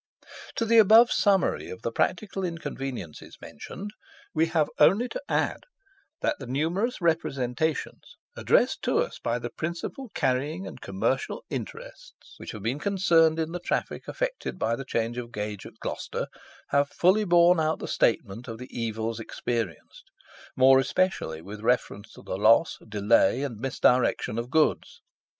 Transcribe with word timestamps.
To 0.55 0.65
the 0.65 0.79
above 0.79 1.11
summary 1.11 1.69
of 1.69 1.83
the 1.83 1.91
practical 1.91 2.43
inconveniences 2.43 3.37
mentioned, 3.39 3.91
we 4.33 4.47
have 4.47 4.67
only 4.79 5.07
to 5.09 5.21
add, 5.29 5.61
that 6.21 6.39
the 6.39 6.47
numerous 6.47 6.99
representations 7.01 8.17
addressed 8.35 8.81
to 8.85 8.97
us 8.97 9.19
by 9.19 9.37
the 9.37 9.51
principal 9.51 10.09
carrying 10.15 10.65
and 10.65 10.81
commercial 10.81 11.43
interests 11.51 12.33
which 12.37 12.49
have 12.53 12.63
been 12.63 12.79
concerned 12.79 13.37
in 13.37 13.51
the 13.51 13.59
traffic 13.59 14.07
affected 14.07 14.57
by 14.57 14.75
the 14.75 14.85
change 14.85 15.19
of 15.19 15.31
gauge 15.31 15.67
at 15.67 15.77
Gloucester, 15.79 16.25
have 16.69 16.89
fully 16.89 17.23
borne 17.23 17.59
out 17.59 17.77
the 17.77 17.87
statement 17.87 18.47
of 18.47 18.57
the 18.57 18.69
evils 18.75 19.19
experienced, 19.19 20.05
more 20.55 20.79
especially 20.79 21.43
with 21.43 21.61
reference 21.61 22.11
to 22.13 22.23
the 22.23 22.37
loss, 22.39 22.79
delay, 22.89 23.43
and 23.43 23.59
misdirection 23.59 24.39
of 24.39 24.49
goods. 24.49 25.01